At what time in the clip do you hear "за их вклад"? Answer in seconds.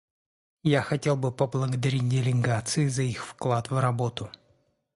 2.87-3.69